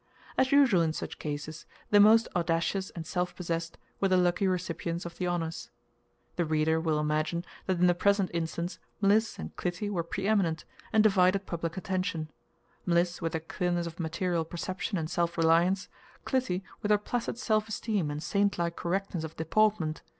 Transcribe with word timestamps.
As 0.35 0.51
usual 0.51 0.81
in 0.81 0.93
such 0.93 1.19
cases, 1.19 1.67
the 1.91 1.99
most 1.99 2.27
audacious 2.35 2.89
and 2.95 3.05
self 3.05 3.35
possessed 3.35 3.77
were 3.99 4.07
the 4.07 4.17
lucky 4.17 4.47
recipients 4.47 5.05
of 5.05 5.19
the 5.19 5.27
honors. 5.27 5.69
The 6.37 6.43
reader 6.43 6.79
will 6.81 6.99
imagine 6.99 7.45
that 7.67 7.77
in 7.79 7.85
the 7.85 7.93
present 7.93 8.31
instance 8.33 8.79
Mliss 8.99 9.37
and 9.37 9.55
Clytie 9.57 9.91
were 9.91 10.01
preeminent, 10.01 10.65
and 10.91 11.03
divided 11.03 11.45
public 11.45 11.77
attention; 11.77 12.31
Mliss 12.83 13.21
with 13.21 13.33
her 13.35 13.39
clearness 13.39 13.85
of 13.85 13.99
material 13.99 14.43
perception 14.43 14.97
and 14.97 15.07
self 15.07 15.37
reliance, 15.37 15.87
Clytie 16.25 16.63
with 16.81 16.89
her 16.89 16.97
placid 16.97 17.37
self 17.37 17.67
esteem 17.69 18.09
and 18.09 18.23
saintlike 18.23 18.75
correctness 18.75 19.23
of 19.23 19.35
deportment. 19.35 20.01